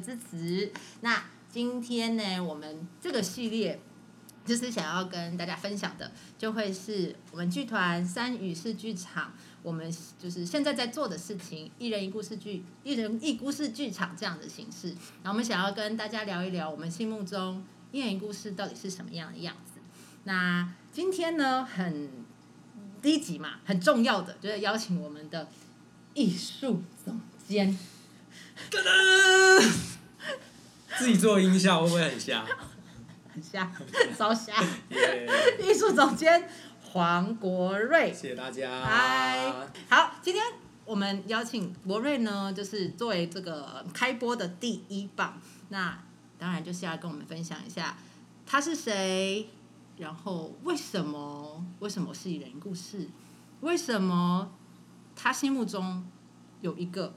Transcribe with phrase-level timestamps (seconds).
[0.00, 0.72] 支持。
[1.00, 3.80] 那今天呢，我们这个系列
[4.44, 14.88] 就是想要跟大家分享的，就会是我们剧团三语式剧场，我们就是现在在做的事情，一人一故事剧，一人一故事剧场这样的形式。
[15.22, 19.80] 然后我们想要跟大家聊一聊，我们心目中一人一故事到底是什么样的样子。
[20.24, 22.10] 那今天呢，很
[23.00, 25.48] 低级嘛，很重要的就是邀请我们的
[26.14, 27.78] 艺术总监。
[28.70, 29.72] 噔噔，
[30.98, 32.44] 自己做音效会不会很瞎？
[33.32, 33.70] 很瞎，
[34.16, 34.52] 超瞎。
[34.90, 35.28] 耶！
[35.60, 36.48] 艺术总监
[36.82, 38.82] 黄国瑞，谢谢大家。
[38.82, 39.52] 嗨，
[39.88, 40.44] 好，今天
[40.84, 45.98] 我们邀请国瑞呢，就是作为这个开播的第一棒，那
[46.36, 47.96] 当然就是要跟我们分享一下
[48.44, 49.48] 他是谁，
[49.96, 53.08] 然后为什么为什么是一人故事，
[53.60, 54.52] 为什么
[55.14, 56.04] 他心目中
[56.60, 57.14] 有一个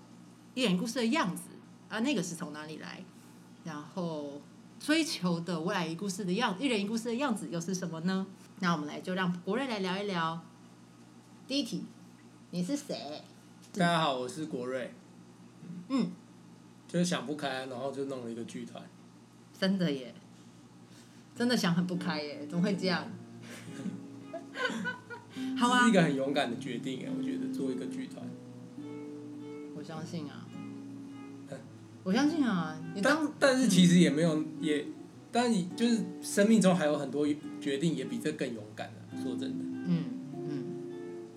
[0.53, 1.43] 一人故事的样子
[1.89, 3.03] 啊，那个是从哪里来，
[3.63, 4.41] 然后
[4.79, 8.27] 追求的未来一故事的样一人一故事的样子又是什么呢？
[8.59, 10.41] 那我们来就让国瑞来聊一聊。
[11.47, 11.85] 第一题，
[12.51, 13.21] 你是谁？
[13.73, 14.93] 大家好，我是国瑞。
[15.89, 16.11] 嗯，
[16.87, 18.83] 就是想不开，然后就弄了一个剧团。
[19.57, 20.13] 真的耶，
[21.35, 23.07] 真的想很不开耶，怎么会这样？
[25.57, 28.25] 好啊是一，个很勇敢的决定哎，我觉得做一个剧团。
[29.75, 30.40] 我相信啊，
[32.03, 34.85] 我相信啊，你当但但是其实也没有也，
[35.31, 37.27] 但你就是生命中还有很多
[37.59, 39.65] 决定也比这更勇敢的、说真的。
[39.85, 40.03] 嗯
[40.49, 40.63] 嗯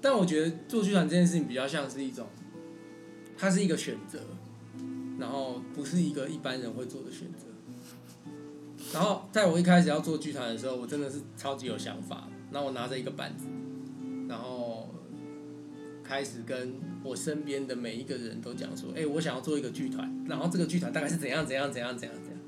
[0.00, 2.26] 但我觉得做剧团这件事情比较像是一种，
[3.36, 4.19] 它是一个选择，
[5.19, 7.46] 然后不是一个一般人会做的选择。
[8.92, 12.28] 然后在我一开始要做剧团的时候，我真的是超级有想法。
[12.52, 13.46] 然后我拿着一个板子，
[14.28, 14.74] 然后
[16.04, 22.41] 开始跟我身边的每一个人都讲说：“哎、我想要做一个剧团，然后这个剧团大概是怎样怎样怎样怎样怎样。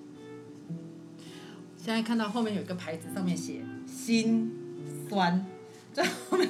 [1.77, 4.53] 现在看到后面有一个牌子，上面写“心
[5.09, 5.45] 酸”，
[5.95, 6.49] 在后面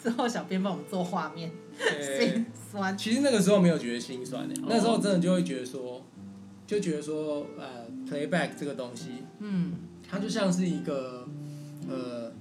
[0.00, 2.96] 之后小编帮我们做画面，对心酸。
[2.96, 6.04] 其实那个时候没有觉得心酸的、那时候真的就会觉得说，
[6.66, 9.08] 就觉得说，呃，playback 这个东西，
[9.40, 9.72] 嗯
[10.08, 11.26] 它就像是一个
[11.88, 12.32] 呃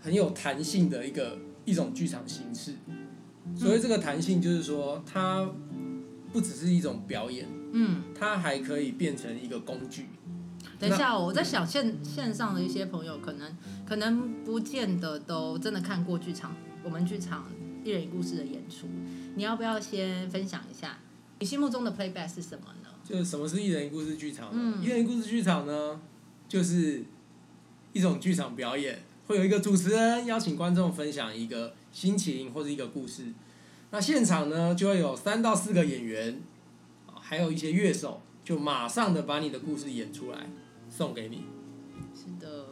[0.00, 2.74] 很有弹性的一个一种剧场形式。
[3.56, 5.48] 所以这个弹性就是说，它
[6.32, 10.06] 不只是一种表演，嗯，它还可以变成一个工具。
[10.78, 13.56] 等一下哦，我在想线线上的一些朋友可能
[13.86, 17.46] 可能不见得都真的看过剧场，我们剧场
[17.82, 18.86] 一人一故事的演出，
[19.36, 20.98] 你要不要先分享一下
[21.38, 22.90] 你心目中的 playback 是什么呢？
[23.02, 24.52] 就是什么是一人一故事剧场呢？
[24.54, 25.98] 嗯一人一故事剧场呢，
[26.46, 27.04] 就是
[27.94, 33.32] 一种剧场表演，会有一个主持人邀请观众分享一个心情或者一个故事。
[33.90, 36.40] 那现场呢，就会有三到四个演员，
[37.06, 40.48] 啊还有一些乐手，就马上的把你的故事演出来，
[40.90, 41.44] 送给你。
[42.14, 42.66] 是的，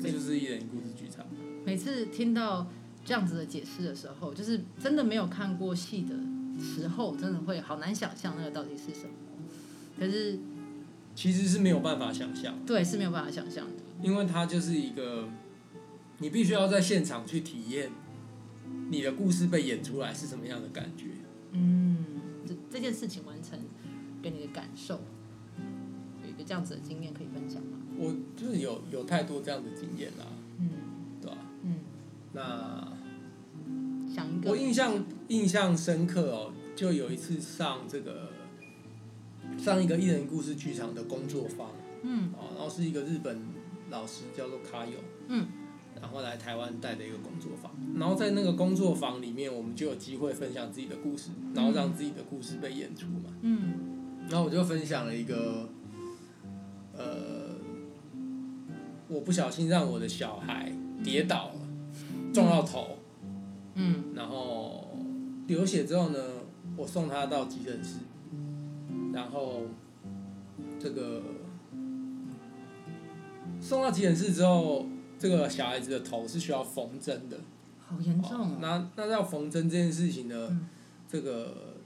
[0.00, 1.26] 这就是一人故事剧场。
[1.64, 2.66] 每次听到
[3.04, 6.14] 这样子的解释的时候，就是真的没有看过戏的
[6.60, 9.10] 时候，真的会好难想象那个到底是什么。
[9.98, 10.38] 可是
[11.14, 13.72] 其实是没有办法想象，对是没有办法想象的。
[14.02, 15.28] 因为它就是一个，
[16.18, 17.92] 你必须要在现场去体验，
[18.90, 21.06] 你的故事被演出来是什么样的感觉。
[21.52, 22.04] 嗯，
[22.46, 23.58] 这这件事情完成
[24.22, 25.00] 给你的感受，
[26.22, 27.78] 有一个这样子的经验可以分享吗？
[27.98, 30.26] 我就是有有太多这样的经验啦，
[30.58, 30.70] 嗯。
[31.20, 31.76] 对吧、嗯，
[32.32, 32.92] 那
[34.12, 34.50] 想一个。
[34.50, 38.30] 我印象印象深刻哦，就有一次上这个
[39.56, 41.70] 上一个艺人故事剧场的工作坊。
[42.02, 42.32] 嗯。
[42.32, 43.40] 哦，然后是一个日本
[43.90, 44.98] 老师叫做卡友，
[45.28, 45.46] 嗯，
[46.02, 53.30] 然后来台湾带的一个工作坊，然后在那个工作坊里面，我们就有机会分享自己的故事，然后让自己的故事被演出嘛。
[53.42, 53.74] 嗯。
[54.28, 55.68] 然后我就分享了一个，
[56.96, 57.54] 呃，
[59.08, 60.72] 我不小心让我的小孩
[61.04, 61.54] 跌倒了，
[62.32, 62.98] 撞到头，
[63.74, 64.04] 嗯。
[64.14, 64.98] 然后
[65.46, 66.18] 流血之后呢，
[66.76, 67.98] 我送他到急诊室，
[69.12, 69.62] 然后
[70.80, 71.22] 这个
[73.60, 74.86] 送到急诊室之后，
[75.22, 77.38] 这个小孩子的头是需要缝针的。
[77.78, 78.58] 好严重哦。
[78.60, 80.68] 那那要缝针这件事情呢，嗯
[81.08, 81.76] 这个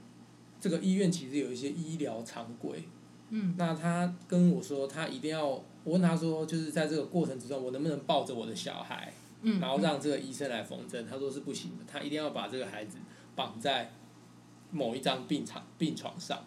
[0.59, 2.83] 这个医院其实有一些医疗常规。
[3.29, 11.05] 嗯那他跟我说，他一定要我问他说，就是在这个过程之中，我能不能抱着我的小孩，嗯，然后让这个医生来缝针？
[11.05, 12.97] 他说是不行的，他一定要把这个孩子
[13.35, 13.91] 绑在
[14.71, 16.43] 某一张病床病床上，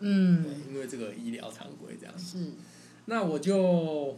[0.00, 2.18] 对，嗯因为这个医疗常规这样。
[2.18, 2.52] 是
[3.06, 4.16] 那我就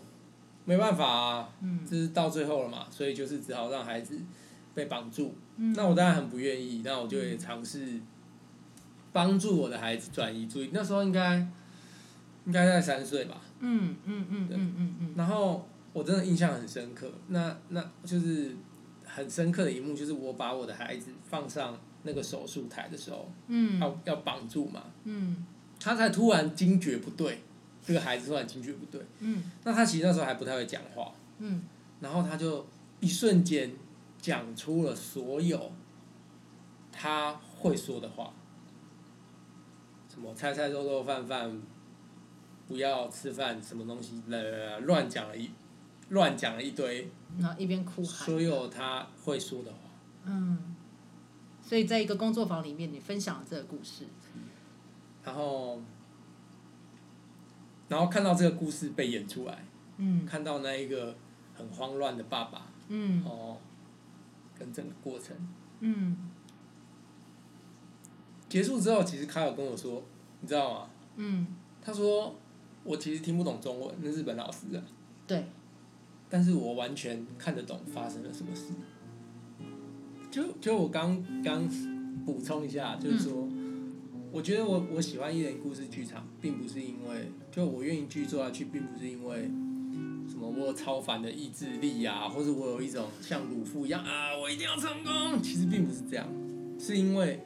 [0.69, 1.81] 没办法啊，嗯。
[1.89, 4.21] 这是到最后了嘛，所以就是只好让孩子
[4.75, 5.35] 被绑住。
[5.57, 5.73] 嗯。
[5.73, 7.99] 那我当然很不愿意，那我就也尝试
[9.13, 10.69] 帮助我的孩子转移注意。
[10.73, 11.37] 那时候应该
[12.45, 15.15] 应该在三岁吧，嗯嗯嗯嗯嗯嗯。
[15.17, 17.11] 然后我真的印象很深刻。
[17.29, 18.55] 那那就是
[19.05, 23.81] 很深刻的一幕，就是我把我的孩子放上那个手术台的时候，嗯。
[23.81, 25.47] 要要绑住嘛，嗯。
[25.81, 27.41] 他才突然惊觉不对，
[27.89, 29.01] 这个孩子突然情绪不对。
[29.21, 29.43] 嗯。
[29.65, 31.63] 那他其实那时候还不太会讲话，嗯。
[32.01, 32.67] 然后他就
[33.01, 33.73] 一瞬间
[34.21, 35.73] 讲出了所有
[36.93, 38.33] 他会说的话，
[40.13, 41.61] 什么菜菜肉肉饭饭，
[42.67, 45.51] 不要吃饭，什么东西，呃，乱讲了一
[46.11, 49.79] 乱讲了一堆，然后一边哭喊，所有他会说的话。
[50.25, 50.77] 嗯，
[51.63, 54.05] 所以在一个工作坊里面，你分享了这个故事，
[55.25, 55.81] 然后，
[57.89, 59.65] 然后看到这个故事被演出来，
[59.97, 60.25] 嗯。
[60.27, 61.17] 看到那一个
[61.55, 63.25] 很慌乱的爸爸，嗯。
[63.25, 63.57] 哦，
[64.59, 65.37] 跟整个过程。
[65.81, 66.17] 嗯。
[68.49, 70.03] 结束之后，其实卡尔跟我说，
[70.41, 70.91] 你知道吗？
[71.17, 71.47] 嗯，
[71.83, 72.35] 他说
[72.85, 74.83] 我其实听不懂中文，那日本老师啊，
[75.27, 75.45] 对，
[76.31, 78.73] 但是我完全看得懂发生了什么事。
[80.31, 81.67] 就就我刚刚
[82.25, 83.48] 补充一下，就是说，
[84.39, 89.51] 我觉得我我喜欢一人故事剧场，并不是因为就我愿意继续做下去，并不是因为
[90.31, 95.43] 什么我有超凡的意志力啊，或者我有一种像鲁夫一样啊，我一定要成功。
[95.43, 96.29] 其实并不是这样，
[96.79, 97.41] 是因为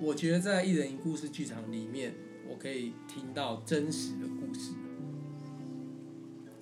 [0.00, 2.14] 我觉得在一人一故事剧场里面，
[2.48, 4.74] 我可以听到真实的故事，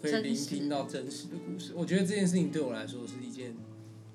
[0.00, 1.74] 可以聆听到真实的故事。
[1.76, 3.54] 我觉得这件事情对我来说是一件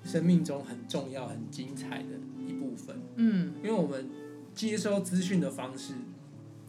[0.02, 2.96] 生命中很重要、很精彩的一部分。
[3.14, 4.10] 嗯因为我们
[4.56, 5.92] 接收资讯的方式，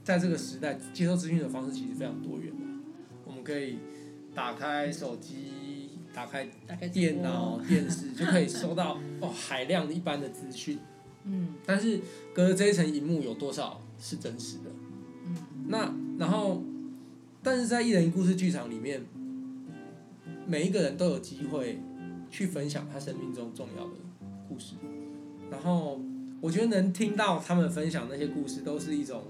[0.03, 2.79] 在这个时代接收资讯的方式其实非常多元嘛。
[3.25, 3.79] 我们可以
[4.35, 6.45] 打开手机，打开
[6.93, 10.77] 电脑、电视，就可以收到 哦海量一般的资讯。
[11.23, 11.99] 嗯但是
[12.33, 14.69] 隔着这一层荧幕有多少是真实的？
[15.25, 15.35] 嗯
[15.67, 16.61] 那然后，
[17.41, 19.01] 但是在一人一故事剧场里面，
[20.45, 21.79] 每一个人都有机会
[22.29, 23.93] 去分享他生命中重要的
[24.47, 24.75] 故事。
[25.51, 25.99] 然后，
[26.41, 29.23] 我觉得能听到他们分享那些故事，都是一种，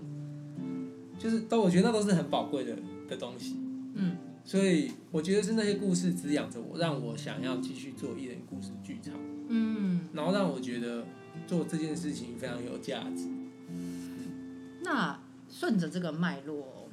[1.18, 2.76] 就是都我觉得那都是很宝贵的
[3.10, 3.56] 的东西。
[3.96, 9.14] 嗯所以我觉得是那些故事滋养着我，让我想要继续做艺人故事剧场，
[9.50, 11.06] 嗯，然后让我觉得
[11.46, 13.28] 做这件事情非常有价值。
[14.84, 15.20] 那
[15.50, 16.88] 顺着这个脉络，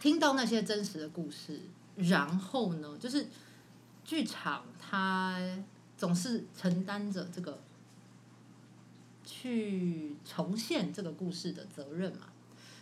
[0.00, 1.60] 听到那些真实的故事，
[1.96, 3.26] 然后呢，就是
[4.02, 5.38] 剧场它
[5.98, 7.58] 总是承担着这个
[9.24, 12.28] 去重现这个故事的责任嘛。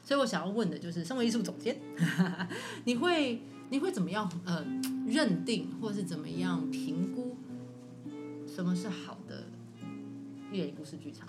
[0.04, 1.80] 所以我想要问的就是，身为艺术总监，
[2.84, 3.40] 你会
[3.70, 4.64] 你会怎么样呃
[5.06, 7.36] 认定，或是怎么样评估
[8.46, 9.44] 什么是好的
[10.50, 11.28] 艺人故事剧场？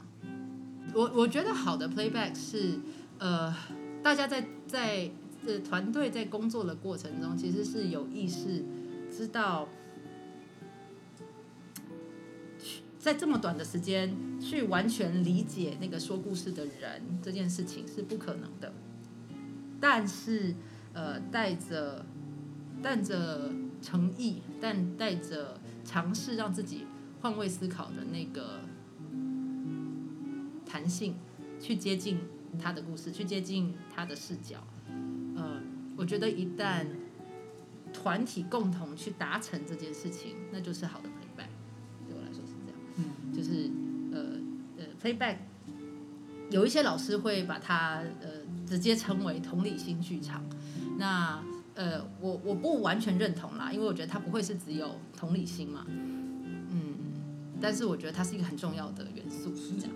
[0.93, 2.79] 我我觉得好的 playback 是
[3.20, 3.55] 呃，
[4.01, 5.10] 大家在在
[5.46, 8.65] 呃团队在工作的过程中，其实是有意识
[9.15, 9.70] 知道，
[13.03, 18.72] 在这么短的时间去完全理解那个说故事的人这件事情是不可能的，
[19.81, 20.55] 但是
[20.93, 22.05] 呃带着
[22.81, 26.88] 带着诚意，但带着尝试让自己
[27.22, 28.62] 换位思考的那个
[30.65, 31.15] 弹性，
[31.60, 32.19] 去接近
[32.57, 34.65] 他的故事，去接近他的视角。
[35.36, 35.62] 呃，
[35.98, 36.86] 我觉得一旦
[37.91, 41.10] 团体共同去达成这件事情，那就是好的
[43.35, 43.69] 就是
[44.11, 44.21] 呃
[44.77, 45.37] 呃 playback，
[46.49, 48.27] 有一些老师会把它呃
[48.67, 50.43] 直接称为同理心剧场。
[50.97, 51.43] 那
[51.75, 56.95] 呃，我我不完全认同啦，因为我觉得它不会是只有同理心嘛，嗯，
[57.59, 59.95] 但是我觉得它是一个很重要的元素，是这样。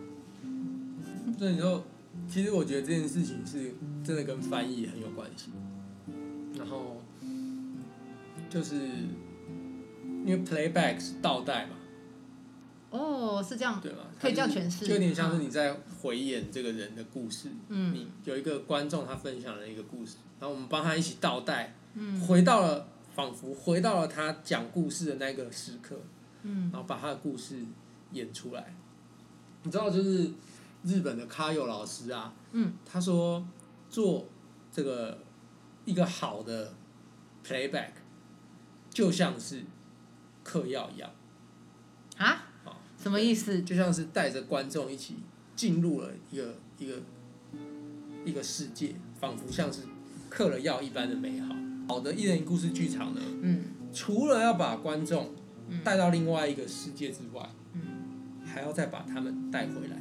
[1.37, 1.83] 所以你说，
[2.27, 5.51] 其实我觉得这件事情是真的跟翻译很有关系。
[6.57, 6.99] 然后
[8.49, 8.75] 就是
[10.25, 11.75] 因为 playback 是倒带嘛，
[12.89, 13.99] 哦，是这样，对吗？
[14.19, 17.49] 可以这样诠释就有点像是你在回演这个人的故事。
[17.67, 25.99] 嗯你有一个观众他分享了一个故事，然后我们帮他一起倒带，嗯回到了仿佛回到了他讲故事的那个时刻，
[26.43, 27.61] 嗯然后把他的故事
[28.13, 28.73] 演出来。
[29.63, 30.31] 你知道，就是
[30.83, 33.45] 日本的卡友老师啊，嗯，他说
[33.89, 34.25] 做
[34.71, 35.17] 这个
[35.83, 36.73] 一个好的
[37.45, 37.91] playback
[38.89, 39.63] 就像是
[40.43, 41.11] 嗑药一样，
[42.17, 42.46] 啊好？
[43.07, 43.61] 什么意思？
[43.61, 45.15] 就像是带着观众一起
[45.55, 46.95] 进入了一个一个
[48.25, 49.83] 一个世界，仿佛像是
[50.29, 51.55] 嗑了药一般的美好。
[51.87, 55.33] 好的艺人故事剧场呢，嗯除了要把观众
[55.69, 59.97] 嗯带到另外一个世界之外，嗯还要再把他们带回来。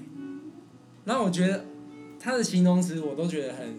[1.05, 1.65] 然后我觉得
[2.19, 3.79] 他的形容词我都觉得很，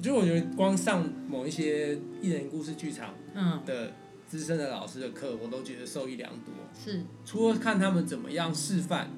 [0.00, 3.92] 就我觉得光上某一些艺人故事剧场嗯，的
[4.30, 6.54] 资深的老师的课，我都觉得受益良多。
[6.72, 9.10] 是除了看他们怎么样示范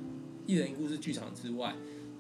[0.47, 1.75] 一人一故事剧场之外，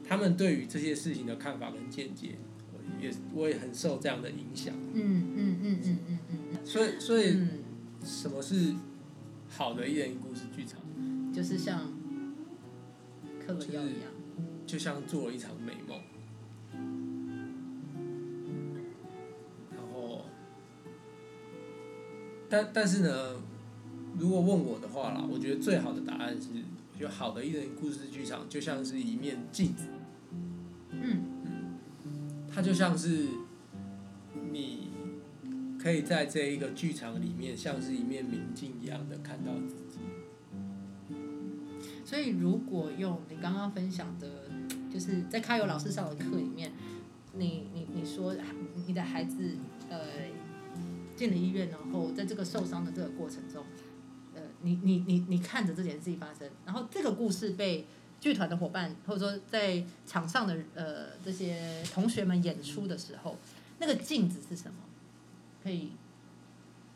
[0.06, 2.36] 他们对于这些事情的看法跟见解，
[2.74, 4.74] 我也我也很受这样的影响。
[4.92, 7.48] 嗯嗯嗯嗯嗯嗯所以，所以嗯，
[8.04, 8.74] 什么是
[9.48, 10.78] 好的一人一故事剧场？
[11.32, 11.90] 就是像
[13.46, 14.12] 嗑了药一样。
[14.64, 16.00] 就像做了一场美梦，
[22.52, 23.36] 但但是呢，
[24.18, 26.48] 如果问我的话啦，我觉得最好的答案是，
[26.92, 29.86] 我觉得好的艺人故事剧场就像是一面镜子，
[30.90, 31.22] 嗯
[32.54, 33.28] 它就像是
[34.52, 34.90] 你
[35.80, 40.00] 可以在这一个剧场里面，像是一面明镜一样的看到自己。
[42.04, 44.28] 所以如果用你刚刚分享的，
[44.92, 46.70] 就是在开友老师上的课里面，
[47.32, 48.36] 你你你说
[48.86, 49.56] 你的孩子
[49.88, 49.98] 呃
[51.22, 53.64] 进了医院，然后在这个受伤的这个过程中，
[54.34, 57.86] 呃，你你你你看着这件事情发生，然后这个故事被
[58.20, 63.38] 剧团的伙伴或者说在场上的呃这些同学们演出的时候，
[63.78, 64.78] 那个镜子是什么？
[65.62, 65.92] 可以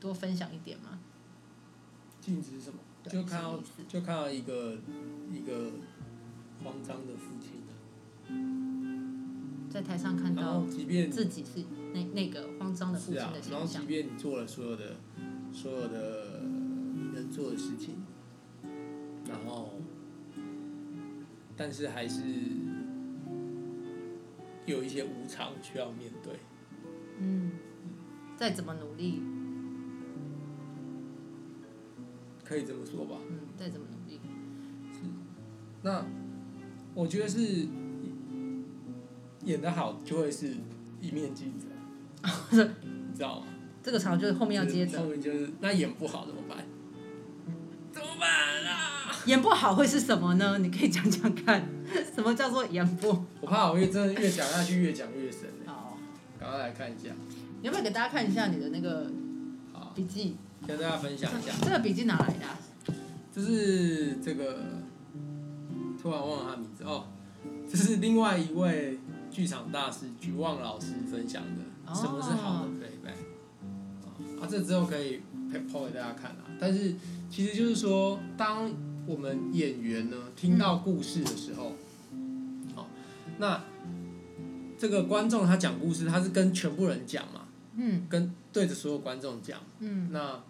[0.00, 0.98] 多分享一点吗？
[2.20, 2.80] 镜子是什么？
[3.04, 4.76] 对就看到就看到一个
[5.32, 5.70] 一个
[6.64, 7.78] 慌张的父亲啊，
[9.70, 11.64] 在台上看到即便自己是
[11.96, 13.88] 那那个慌张的父亲的，是啊然后形象即。
[13.88, 14.96] 便你做了所有的
[15.50, 16.42] 所有的
[16.94, 18.04] 你能做的事情，
[19.26, 19.80] 然后
[21.56, 22.22] 但是还是
[24.66, 26.34] 有一些无常需要面对。
[27.18, 27.52] 嗯，
[28.36, 29.22] 再怎么努力，
[32.44, 33.16] 可以这么说吧？
[33.30, 34.20] 嗯，再怎么努力，
[35.82, 36.04] 那
[36.94, 37.66] 我觉得是
[39.44, 40.52] 演得好就会是
[41.00, 41.65] 一面镜子啊，
[42.50, 43.46] 你知道吗？
[43.82, 44.98] 这个场就是后面要接着。
[44.98, 46.58] 后面就是那演不好怎么办？
[47.92, 48.28] 怎么办
[48.64, 49.12] 啊？
[49.26, 50.58] 演不好会是什么呢？
[50.58, 51.68] 你可以讲讲看，
[52.14, 55.98] 什么叫做演不我怕我越真的越讲下去越讲越深欸好？
[56.38, 57.10] 赶快来看一下，
[57.60, 59.10] 你要不要给大家看一下你的那个
[59.72, 60.36] 好，笔记？
[60.66, 62.58] 跟大家分享一下，这个笔记哪来的啊、
[63.32, 64.64] 这是这个
[66.00, 67.06] 突然忘了他名字哦，
[67.70, 68.98] 这是另外一位
[69.30, 73.18] 剧场大师菊望老师分享的，哦什么是好的 playback
[74.04, 74.42] 啊？
[74.42, 75.20] 啊，这之后可以
[75.72, 76.44] 抛给大家看啊。
[76.58, 76.94] 但是
[77.30, 78.72] 其实就是说，当
[79.06, 81.72] 我们演员呢听到故事的时候，
[82.74, 82.88] 好、
[83.38, 83.62] 那
[84.78, 87.42] 这个观众他讲故事，他是跟全部人讲嘛，
[87.76, 89.60] 嗯跟对着所有观众讲。
[89.78, 90.42] 嗯那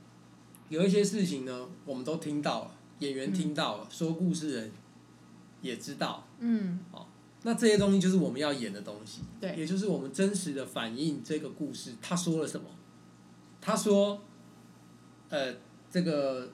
[0.69, 4.73] 有一些事情呢，我们都听到了，演员听到了，说故事人
[5.62, 6.26] 也知道。
[6.40, 6.81] 嗯
[7.47, 11.93] 那这些东西就是我们要演的东西，对也就是我们真实的反映这个故事。
[12.03, 12.67] 他说了什么？
[13.61, 14.21] 他说，
[15.29, 15.55] 呃，
[15.88, 16.50] 这个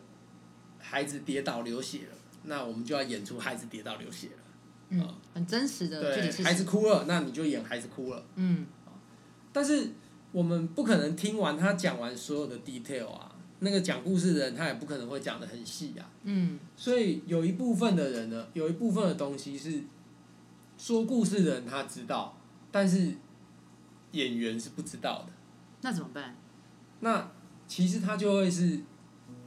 [0.79, 4.43] 孩子跌倒流血了，那我们就要演出孩子跌倒流血了。
[4.91, 6.65] 嗯，很真实的对，孩子。
[6.65, 8.23] 哭了，那你就演孩子哭了。
[8.35, 8.67] 嗯
[9.51, 9.93] 但是
[10.31, 16.05] 我们不可能听完他讲完所有的 detail 啊，那个讲故事的人他也不可能会讲的很细啊。
[16.25, 19.81] 嗯所以有一部分的人呢，有一部分的东西是
[20.83, 22.37] 说故事的人他知道，
[22.73, 23.13] 但是
[24.11, 25.27] 演员是不知道的。
[25.83, 26.35] 那怎么办？
[26.99, 27.31] 那
[27.69, 28.81] 其实他就会是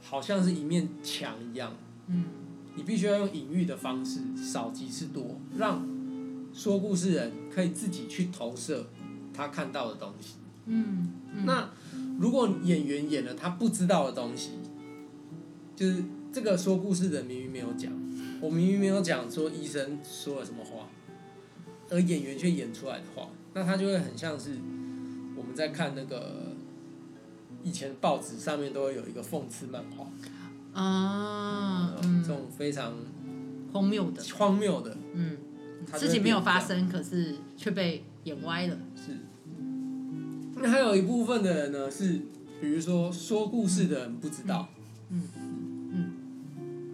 [0.00, 1.74] 好像是一面墙一样，
[2.06, 2.24] 嗯
[2.74, 5.86] 你必须要用隐喻的方式，少即是多，让
[6.54, 8.86] 说故事人可以自己去投射
[9.34, 10.36] 他看到的东西。
[10.64, 11.68] 嗯嗯那
[12.18, 14.52] 如果演员演了他不知道的东西，
[15.76, 16.02] 就是
[16.32, 17.92] 这个说故事的人明明没有讲，
[18.40, 20.88] 我明明没有讲说医生说了什么话，
[21.90, 24.50] 而演员却演出来的话，那他就会很像是
[25.36, 26.54] 我们在看那个
[27.62, 30.10] 以前报纸上面都会有一个讽刺漫画，
[30.80, 32.92] 啊这种非常
[33.72, 35.36] 荒谬的，荒谬的，嗯，
[35.94, 38.76] 事情没有发生，可是却被演歪了。
[38.96, 39.12] 是。
[40.58, 42.20] 那还有一部分的人呢，是
[42.60, 44.68] 比如说说故事的人不知道。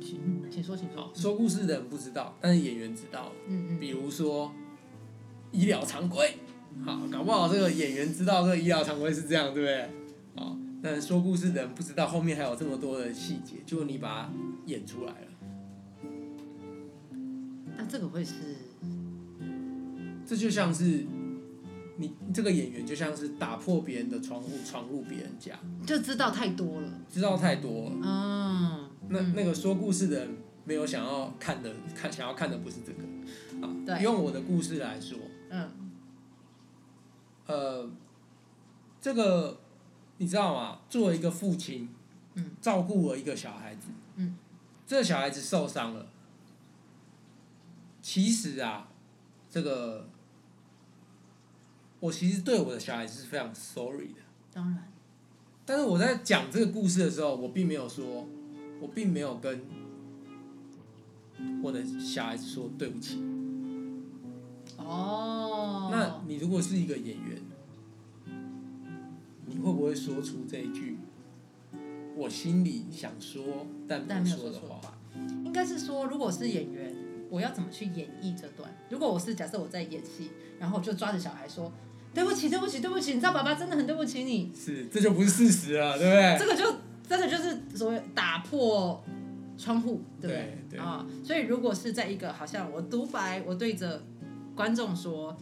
[0.01, 0.21] 请
[0.51, 1.13] 请说，请说好，。
[1.15, 3.33] 说故事的人不知道，但是演员知道。
[3.47, 4.53] 嗯嗯比如说
[5.53, 6.35] 医疗常规，
[6.85, 9.91] 好，搞不好这个演员知道这个医疗常规是这样，对不对？
[10.35, 14.31] 好，但说故事的人不知道后面还有这么多的细节，结果你把它
[14.67, 15.29] 演出来了。
[17.77, 18.35] 那这个会是
[20.27, 21.05] 这就像是
[21.97, 25.53] 你这个演员，就像是打破别人的窗户，闯入别人家，
[25.87, 27.93] 就知道太多了，知道太多了。
[28.03, 30.29] 嗯，那嗯那个说故事的人
[30.65, 33.71] 没有想要看的，看想要看的不是这个啊。
[33.85, 35.19] 对用我的故事来说，
[35.55, 35.71] 嗯
[37.47, 37.91] 呃，
[39.01, 39.61] 这个
[40.17, 40.81] 你知道吗？
[40.89, 41.91] 作为一个父亲，
[42.35, 44.39] 嗯，照顾了一个小孩子，嗯，
[44.87, 46.07] 这个小孩子受伤了。
[48.01, 48.89] 其实啊，
[49.51, 50.09] 这个
[52.01, 54.21] 我其实对我的小孩子是非常 sorry 的。
[54.53, 54.91] 当然，
[55.67, 58.27] 但是我在讲这个故事的时候，我并没有说，
[58.81, 59.63] 我并没有跟
[61.63, 63.42] 我的小孩子说对不起。
[66.33, 67.43] 你如果是一个演员，
[69.45, 70.97] 你会不会说出这一句
[72.17, 74.97] 我心里想说但但没有说的话？
[75.45, 76.95] 应该是说，如果是演员，
[77.29, 78.75] 我要怎么去演绎这段？
[78.89, 81.71] 如果我是假设我在演戏，然后我就抓着小孩说。
[82.15, 83.13] 对不起，对不起，对不起！
[83.15, 86.37] 你知道爸爸真的很对不起你，是，这就不是事实了，对不对？
[86.39, 89.03] 这个就真的就是所谓打破
[89.57, 90.59] 窗户，对不对？
[90.71, 94.03] 对对啊、所以如果是在一个好像我独白，我对着
[94.55, 95.35] 观众说，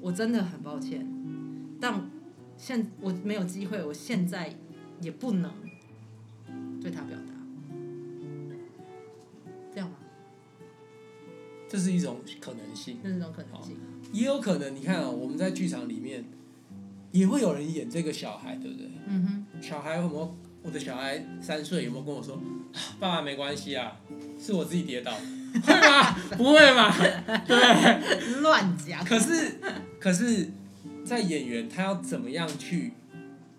[0.00, 1.06] 我真的很抱歉，
[1.80, 2.08] 但
[2.56, 4.54] 现我没有机会，我现在
[5.00, 5.50] 也不能
[6.80, 7.32] 对他表达，
[9.72, 9.96] 这样吗？
[11.68, 13.76] 这是一种可能性，这是一种可能性。
[14.12, 16.24] 也有可能你看啊、我们在剧场里面
[17.12, 18.88] 也会有人演这个小孩，对不对？
[19.06, 20.36] 嗯哼，小孩有没有？
[20.60, 22.40] 我的小孩三岁，有没有跟我说，啊
[22.98, 23.96] 爸爸没关系啊，
[24.38, 25.12] 是我自己跌倒，
[25.62, 26.12] 会吗？
[26.36, 26.92] 不会嘛？
[27.46, 28.40] 对不对？
[28.42, 29.04] 乱讲。
[29.04, 29.58] 可是，
[30.00, 30.50] 可是，
[31.04, 32.92] 在演员他要怎么样去，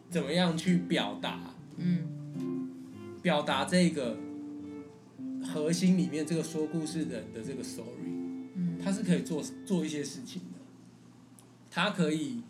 [0.10, 2.17] 怎么样去表达，嗯。
[3.21, 4.17] 表达这个
[5.43, 8.08] 核心里面这个说故事的人的这个 story，
[8.56, 8.80] 嗯。
[8.82, 10.60] 他是可以做做一些事情的，
[11.69, 12.41] 他可以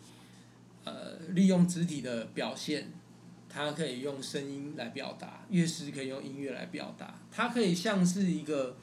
[0.84, 2.92] 呃利用肢体的表现，
[3.48, 8.76] 他可以用声音来表达，乐师可以用音乐来表达，他可以像是一个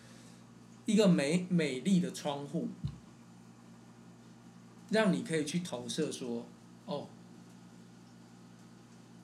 [0.86, 2.68] 一个美美丽的窗户，
[4.90, 6.46] 让你可以去投射说，
[6.86, 7.08] 哦，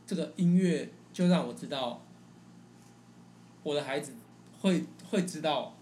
[0.06, 2.02] 这个音乐就让我知道，
[3.64, 4.14] 我的孩子
[4.60, 5.76] 会会知道，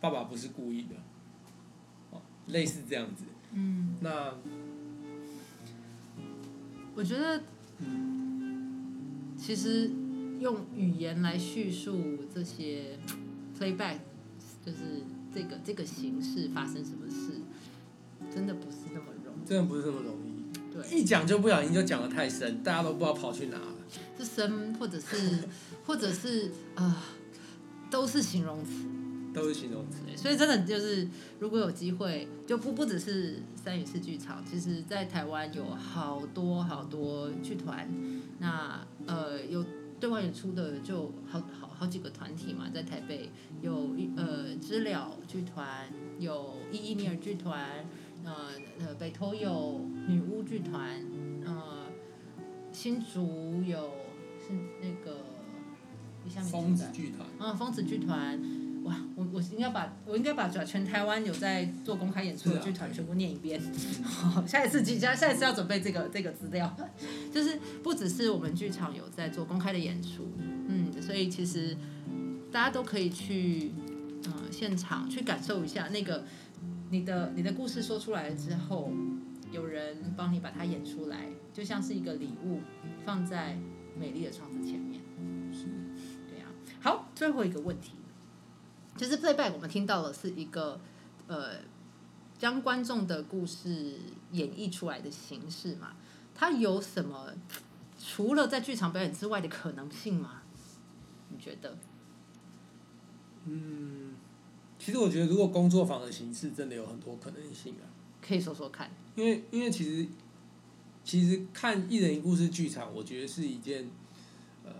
[0.00, 0.96] 爸爸不是故意的，
[2.10, 3.24] 哦，类似这样子。
[3.52, 4.34] 嗯，那
[6.96, 7.42] 我觉得，
[9.38, 9.90] 其实
[10.40, 12.98] 用语言来叙述这些
[13.58, 13.98] playback，
[14.64, 17.40] 就是这个这个形式发生什么事，
[18.34, 19.48] 真的不是那么容易。
[19.48, 23.74] 真的不是那么容易，对，一讲就不小心就讲的太深，大家都不知道跑去哪了。
[24.18, 25.44] 是深，或者是
[25.84, 26.96] 或者是呃，
[27.90, 28.70] 都是形容词。
[29.34, 29.98] 都是形容词。
[30.16, 31.08] 所以真的就是，
[31.40, 37.88] 如果有机会，就不不只是三语四剧场，其实在台湾有好多好多剧团，
[38.38, 39.64] 那呃有
[39.98, 43.28] 对外演出的就好好好几个团体嘛，在台北
[43.60, 47.84] 有一呃知了剧团，有伊伊尼尔剧团，
[48.24, 48.32] 呃
[48.80, 51.00] 呃北投有女巫剧团，
[51.44, 51.86] 呃
[52.72, 53.92] 新竹有
[54.40, 55.18] 是那个
[56.26, 58.40] 一下没疯子剧团，嗯，疯子剧团，
[58.84, 63.60] 哇，我我应该把我应该把全台湾有在做公开演出的剧团全部念一遍。
[64.02, 66.74] 好，下一次即将下一次要准备这个这个资料，
[67.32, 70.28] 就是不只是我们剧场有在做公开的演出，
[70.68, 71.76] 嗯，所以其实
[72.50, 73.72] 大家都可以去
[74.26, 76.24] 嗯、呃现场去感受一下那个
[76.90, 78.92] 你的你的故事说出来了之后，
[79.50, 82.60] 有人帮你把它演出来，就像是一个礼物
[83.04, 83.58] 放在
[83.98, 85.00] 美丽的窗子前面。
[85.52, 85.66] 是
[86.28, 86.46] 对呀、
[86.80, 87.92] 好，最后一个问题，
[88.96, 90.80] 就是 playback 我们听到的是一个
[91.26, 91.56] 呃
[92.38, 93.94] 将观众的故事
[94.32, 95.92] 演绎出来的形式嘛，
[96.34, 97.32] 它有什么
[97.98, 100.42] 除了在剧场表演之外的可能性吗？
[101.30, 101.76] 你觉得？
[103.46, 104.14] 嗯，
[104.84, 107.88] 其实我觉得如果工作坊的形式真的有很多可能性啊，
[108.20, 108.90] 可以说说看。
[109.14, 110.06] 因为因为其实
[111.02, 113.88] 其实看一人一故事剧场，我觉得是一件
[114.62, 114.70] 呃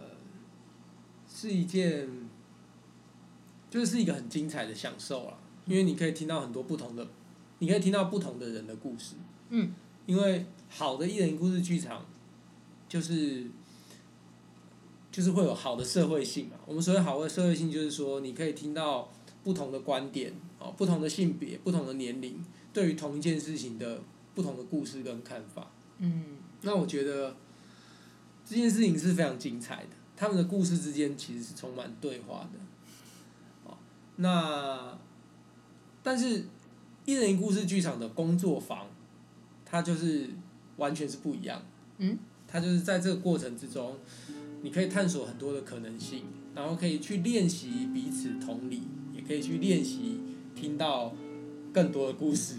[1.26, 2.06] 是一件
[3.70, 7.08] 就是一个很精彩的享受啦，因为你可以听到很多不同的，
[7.60, 9.14] 你可以听到不同的人的故事。
[9.48, 9.72] 嗯。
[10.04, 12.04] 因为好的一人一故事剧场，
[12.86, 13.46] 就是
[15.10, 16.56] 就是会有好的社会性嘛。
[16.66, 19.10] 我们所谓好的社会性，就是说你可以听到
[19.44, 24.00] 不同的观点哦，不同的性别、不同的年龄，对于同一件事情的
[24.34, 25.70] 不同的故事跟看法。
[25.98, 27.36] 嗯那我觉得，
[28.44, 33.70] 这件事情是非常精彩的，他们的故事之间其实是充满对话的。
[33.70, 33.76] 哦，
[34.16, 34.98] 那
[36.02, 36.46] 但是
[37.04, 38.86] 一人一故事剧场的工作坊，
[39.64, 40.30] 它就是
[40.78, 41.62] 完全是不一样。
[41.98, 43.98] 嗯，它就是在这个过程之中，
[44.62, 48.82] 你可以探索很多的可能性，然后可以去练习彼此同理，也
[49.26, 50.20] 可以去练习
[50.54, 51.14] 听到
[51.72, 52.56] 更多的故事。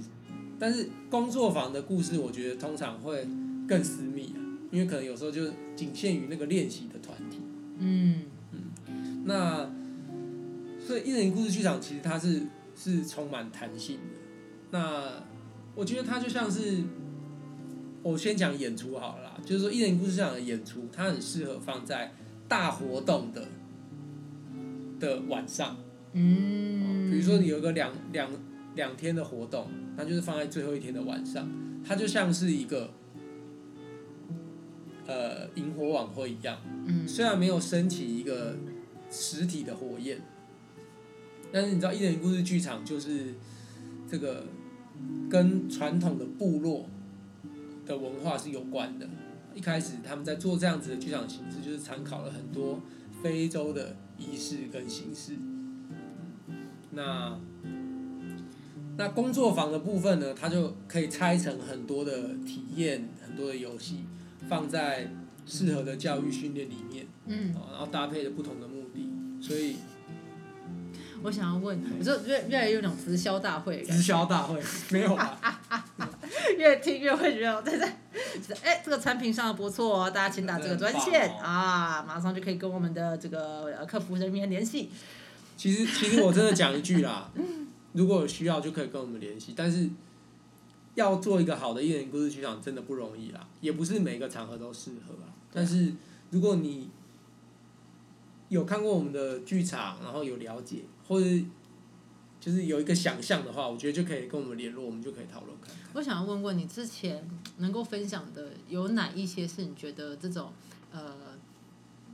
[0.57, 3.27] 但是工作坊的故事，我觉得通常会
[3.67, 4.39] 更私密啊，
[4.71, 7.39] 因为可能有时候就仅限于那个练习的团体。
[7.77, 8.21] 嗯
[8.53, 9.69] 嗯那
[10.79, 14.01] 所以一人故事剧场其实它是是充满弹性的。
[14.71, 15.23] 那
[15.75, 16.83] 我觉得它就像是，
[18.01, 22.13] 我先讲演出好了啦，就是说一人故事剧场的演出，它很适合放在
[22.47, 23.49] 大活动的
[24.99, 25.75] 的晚上。
[26.17, 28.31] 嗯，比如说你有一个两两
[28.73, 31.45] 两天的活动，那就是放在最后一天的晚上，
[31.85, 32.89] 它就像是一个
[35.05, 36.57] 呃萤火晚会一样。
[36.85, 38.55] 嗯虽然没有升起一个
[39.11, 40.21] 实体的火焰，
[41.51, 43.33] 但是你知道一人故事剧场就是
[44.09, 44.45] 这个
[45.29, 46.87] 跟传统的部落
[47.85, 49.05] 的文化是有关的。
[49.53, 52.79] 一开始他们在做这样子的剧场形式，就是参考了很多
[53.21, 55.33] 非洲的仪式跟形式。
[56.95, 57.37] 那
[58.97, 64.05] 那工作坊的部分呢，它就可以拆成很多的体验、很多的游戏，
[64.47, 65.11] 放在
[65.45, 67.05] 适合的教育训练里面。
[67.27, 69.75] 嗯，哦，然后搭配着不同的目的，所以
[71.23, 75.59] 我想要问，我就越越来越有种直销大会的感直，销大会没有吧？
[76.57, 84.89] 越听越会觉得在在，哎，这个产品上的不错哦，大家请打这个专线哦啊，马上就可以跟我们的这个呃客服人员联系。
[85.57, 87.31] 其实其实我真的讲一句啦，
[87.93, 89.89] 如果有需要就可以跟我们联系，但是
[90.95, 95.33] 要做一个好的艺人故事剧场真的不容易啦，也不是每个场合都适合啊。
[95.51, 95.93] 但是
[96.29, 96.89] 如果你
[98.49, 101.25] 有看过我们的剧场，然后有了解，或者
[102.39, 105.77] 就是有一个想象的话，我觉得就可以跟我们联络，我们就可以讨论看看。
[105.93, 110.51] 我想要问问你，之前能够分享的有哪一些是你觉得这种
[110.91, 111.15] 呃，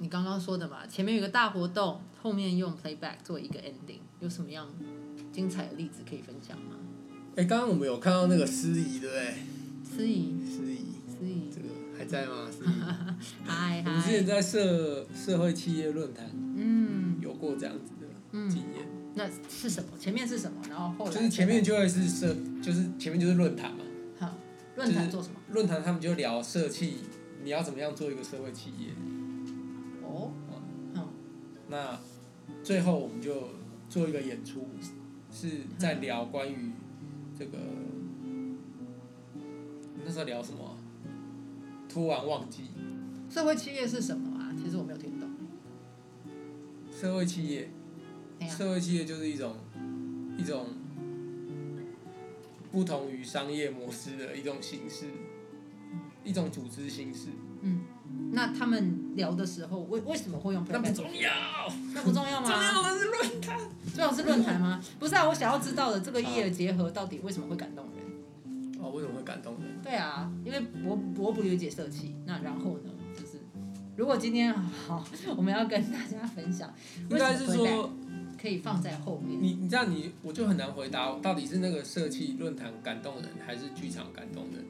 [0.01, 4.67] 你刚刚说的嘛，前面有个大活动，后面用 playback 做一个 ending，有什么样
[5.31, 6.75] 精彩的例子可以分享吗？
[7.35, 9.35] 哎，刚刚我们有看到那个司仪，对不对？
[9.83, 12.49] 司仪，司仪，司仪，这个还在吗？
[12.51, 12.69] 司仪，
[13.45, 19.91] 嗨我们之前，在社社会企业论坛嗯有过这样子的嗯，经验，那是什么？
[19.99, 20.59] 前面是什么？
[20.67, 23.83] 然后后来就是前面就会是社，就是前面就是论坛嘛，
[24.19, 24.35] 好
[24.75, 25.35] 论坛做什么？
[25.51, 26.95] 论坛他们就聊社企，
[27.43, 28.87] 你要怎么样做一个社会企业。
[30.11, 30.31] 哦，
[30.95, 31.09] 好，
[31.69, 31.99] 那
[32.63, 33.49] 最后我们就
[33.89, 34.67] 做一个演出，
[35.31, 36.71] 是在聊关于
[37.37, 37.57] 这个
[40.05, 40.77] 那时候聊什么啊、
[41.87, 42.63] 突然忘记
[43.29, 44.53] 社会企业是什么啊？
[44.61, 45.29] 其实我没有听懂。
[46.91, 47.69] 社会企业，
[48.49, 49.55] 社会企业就是一种
[50.37, 50.67] 一种
[52.71, 55.05] 不同于商业模式的一种形式，
[56.23, 57.29] 一种组织形式。
[57.61, 57.81] 嗯，
[58.31, 60.91] 那他们聊的时候，为为什么会用那不？
[60.93, 61.31] 重要，
[61.93, 62.47] 那不重要吗？
[62.47, 63.59] 重要的是论坛。
[63.93, 64.81] 重要是论坛吗？
[64.97, 68.81] 不是啊，我想要知道的这个异的结合到底为什么会感动人？
[68.81, 69.81] 哦，为什么会感动人？
[69.83, 73.39] 对啊，因为我我不理解社气，那然后呢，就是
[73.97, 75.03] 如果今天好，
[75.35, 76.73] 我们要跟大家分享，
[77.09, 77.91] 应该是说，
[78.41, 79.37] 可以放在后面。
[79.41, 84.65] 你你这样你我就很难回答，到底是那个社气论坛感动人，还是剧场感动人？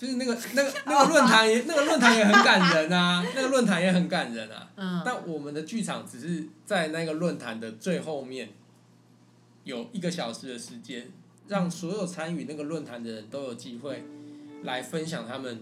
[0.00, 4.70] 就是那个那个那个论坛也那个论坛也很感人啊，那个论坛也很感人啊。
[4.76, 8.48] 嗯，但我们的剧场只是在那个论坛的最后面，
[9.64, 11.10] 有一个小时的时间，
[11.48, 14.02] 让所有参与那个论坛的人都有机会
[14.62, 15.60] 来分享他们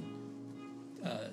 [1.02, 1.32] 呃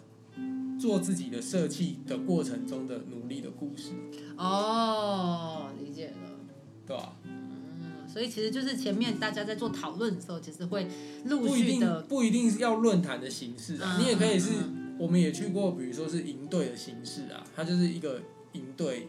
[0.79, 3.91] 做自己的设计的过程中的努力的故事，
[4.35, 6.13] 哦，理解了。
[6.87, 7.15] 对吧？
[8.15, 10.87] 嗯，所以其实就是前面大家在做讨论的时候，其实会
[11.25, 18.21] 陆续的，不一定是要论坛的形式啊，嗯你也可以是嗯，我们也去过，比如说是营队的形式啊，它就是一个
[18.53, 19.07] 营队。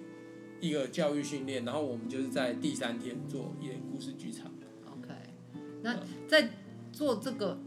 [0.58, 4.50] 一个教育训练，然后我们就是在第三天做一人故事剧场。
[4.86, 5.12] OK，
[5.82, 5.94] 那
[6.26, 6.48] 在
[6.90, 7.60] 做这个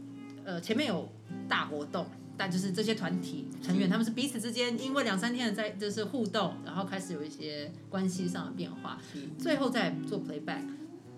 [0.44, 1.08] 呃前面有
[1.48, 2.04] 大活动，
[2.36, 9.00] 但就是这些团体成员他们是彼此之间因为两三天的在就是互动，然后开始有一些关系上的变化，
[9.38, 10.64] 最后再做 playback，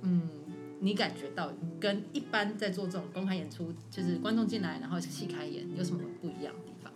[0.02, 0.22] 嗯。
[0.84, 6.92] 你感觉到跟一般在做这种公开演出，就是观众进来然后戏开演，有什么不一样的地方？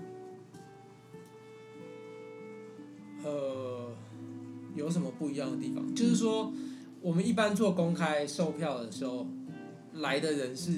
[3.23, 3.95] 呃，
[4.75, 5.95] 有什么不一样的地方？
[5.95, 6.53] 就是说，
[7.01, 9.25] 我们一般做公开售票的时候，
[9.93, 10.73] 来的人是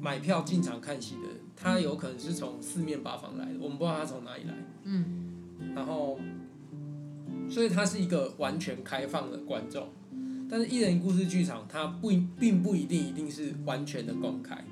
[0.00, 4.54] 买票进场看戏的人，他有可能是从四面八方来的，我们不知道他从哪里来。
[4.82, 5.32] 嗯
[5.76, 6.18] 然后，
[7.48, 9.88] 所以他是一个完全开放的观众。
[10.48, 14.64] 但是，一人一故事剧场它不一并不一定一定是完全的公开，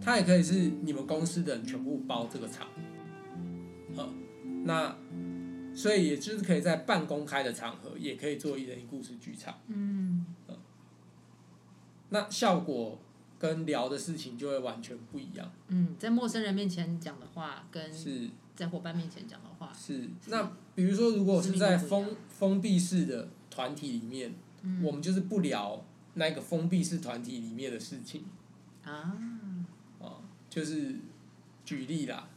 [0.00, 2.66] 它也可以是你们公司的人全部包这个场。
[3.96, 4.08] 好，
[4.64, 4.96] 那
[5.74, 9.58] 所以也就是可以在半公开的场合，也可以做一人一故事剧场。
[9.68, 10.24] 嗯
[12.10, 12.98] 那效果
[13.38, 15.52] 跟聊的事情就会完全不一样。
[15.68, 28.24] 嗯，在陌生人面前讲的话，跟是在伙伴面前讲的话，是，那比如说，如果是在封封闭式的团体里面，嗯我们就是不聊那个封闭式团体里面的事情
[28.84, 29.16] 啊，
[30.00, 30.18] 啊，
[30.50, 30.96] 就是
[31.64, 32.28] 举例啦，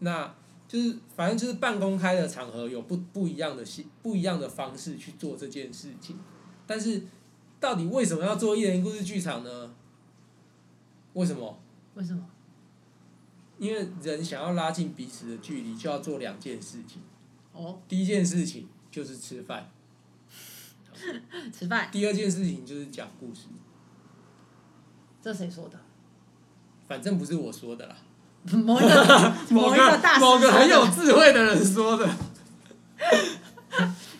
[0.00, 0.34] 那
[0.66, 6.18] 就是反正就是半公开的场合有不不一样的系不一样的方式去做这件事情，
[6.66, 7.02] 但是
[7.58, 9.74] 到底为什么要做一人一故事剧场呢？
[11.12, 11.58] 为什么？
[11.94, 12.24] 为什么？
[13.58, 17.02] 因为人想要拉近彼此的距离，就要做两件事情。
[17.52, 19.68] 哦，第一件事情就是吃饭，
[21.56, 23.42] 吃饭，第二件事情就是讲故事。
[25.22, 25.78] 这谁说的？
[26.88, 27.96] 反正不是我说的啦，
[28.52, 32.08] 某一个 某一个大师某个很有智慧的人说的。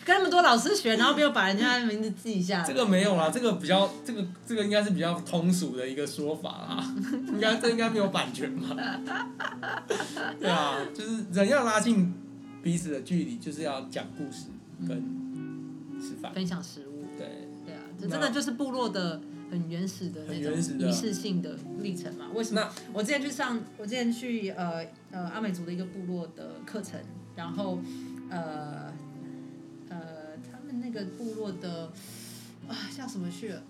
[0.03, 2.67] 跟那么多老师学，然后没有把人家的名字记下来。
[2.67, 6.95] 这个没有啦，这个比较，这个这个应该是比较通俗的一个说法啦，
[7.31, 8.75] 应该这应该没有版权吧？
[10.39, 12.11] 对啊，就是人要拉近
[12.63, 14.47] 彼此的距离，就是要讲故事
[14.87, 15.30] 跟
[16.11, 16.33] 吃饭。
[16.33, 22.27] 分享食物，对，对啊，这真的就是部落的很原始的那种仪式性的历程嘛。
[22.33, 22.69] 为什么？
[22.93, 26.99] 我之前去上，我之前去呃呃阿美族的一个部落的课程，
[27.35, 27.79] 然后
[28.29, 28.93] 呃
[29.89, 31.91] 呃他们那个部落的
[32.67, 33.63] 啊叫什么去了？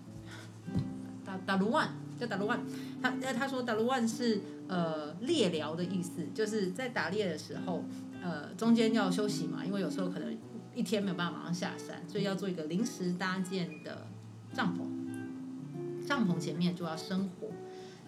[1.24, 2.60] 打打卢万叫打卢万，
[3.00, 7.84] 他呃他说打卢万是呃猎聊的意思，就是在打猎的时候，
[8.22, 10.36] 呃中间要休息嘛，因为有时候可能
[10.74, 14.06] 一天没有办法马上下山，所以要做一个临时搭建的
[14.54, 17.48] 帐篷，帐篷前面就要生火，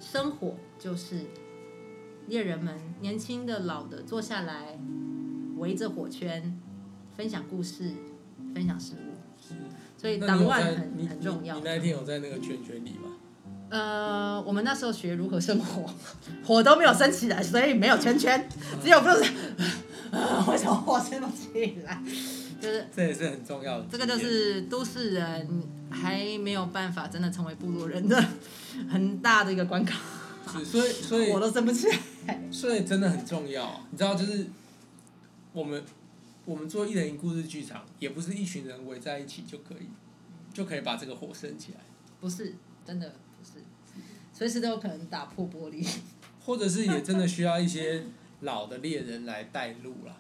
[0.01, 1.27] 生火就是
[2.27, 4.79] 猎人们年轻的老的坐下来，
[5.57, 6.59] 围着火圈
[7.17, 7.93] 分享故事，
[8.55, 9.55] 分享食物，
[9.97, 11.61] 所以那党你有在乱很很重要你。
[11.61, 13.11] 你那天有在那个圈圈里吗？
[13.71, 15.91] 呃，我们那时候学如何生火，
[16.45, 18.49] 火都没有升起来，所以没有圈圈，
[18.83, 19.33] 只有不是，
[20.13, 22.01] 呃 为什么火升不起来？
[22.65, 23.87] 就是这也是很重要的。
[23.91, 28.25] 这个就是都市人还没有办法真的成为部落人的
[28.89, 30.01] 很大的一个关卡，
[30.51, 32.41] 是，所以所以 我都生不起来。
[32.51, 34.47] 所以真的很重要，你知道，就是
[35.53, 35.85] 我们
[36.47, 39.89] 我们做一人一故事剧场，也不是一群人围在一起就可以，
[40.53, 41.81] 就可以把这个火升起来，
[42.21, 42.55] 不是，
[42.87, 43.63] 真的不是，
[44.33, 45.87] 随时都有可能打破玻璃。
[46.47, 48.05] 或者是也真的需要一些
[48.41, 50.15] 老的猎人来带路啦，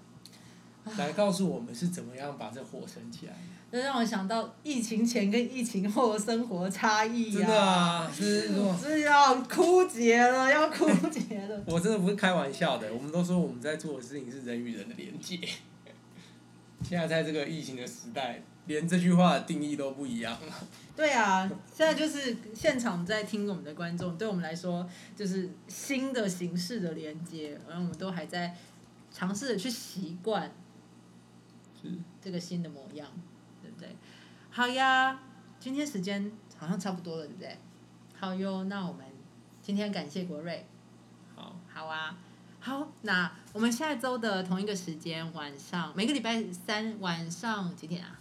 [0.98, 3.38] 来告诉我们是怎么样把这火升起来的。
[3.72, 8.48] 这让我想到疫情前跟疫情后的生活差异呀、真的啊，是
[8.80, 11.60] 是要枯竭了，要枯竭了。
[11.66, 15.40] 我真的不是开玩笑的，我们都说我们在做的事情是人与人的连接。
[16.86, 20.68] 现在在这个疫情的时代，连这句话的定义都不一样了。
[20.94, 28.54] 对啊，现在就是现场在听我们的观众，对我们来说就是新的形式的连接，然后我们都还在
[29.10, 30.50] 尝试着去习惯是
[32.20, 33.08] 这个新的模样，
[33.62, 33.96] 对不对？
[34.50, 35.20] 好呀，
[35.58, 37.58] 今天时间好像差不多了，对不对？
[38.18, 39.04] 好哟，那我们
[39.60, 40.66] 今天感谢国瑞，
[41.34, 42.16] 好，好啊，
[42.60, 48.20] 好，那我们下周的同一个时间晚上，每个礼拜三晚上几点啊？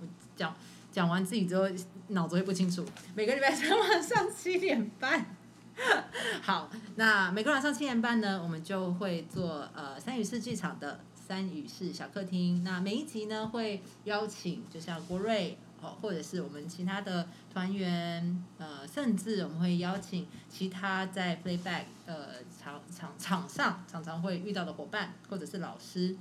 [0.00, 0.54] 我讲
[0.90, 1.64] 讲完自己之后
[2.08, 2.84] 脑子会不清楚。
[3.14, 5.36] 每个礼拜三晚上七点半。
[6.42, 12.64] 好，那每个晚上七点半呢，我们就会做呃三语四剧场的三语式小客厅。
[12.64, 26.16] 那每一集呢会邀请，就像郭瑞哦，或者是我们其他的团员，呃，甚至我们会邀请其他在 playback 呃场场场上常常会遇到的伙伴或者是老师，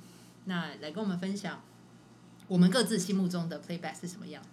[0.45, 1.59] 那来跟我们分享
[2.47, 4.43] 我们各自心目中的 playback 是什么样。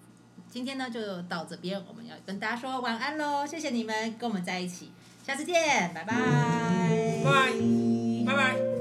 [0.49, 4.91] 今天呢就到这边，我们要跟大家说晚安喽，谢谢你们跟我们在一起，
[5.23, 6.15] 下次见，拜拜，
[7.23, 7.31] 拜
[8.25, 8.76] 拜拜拜。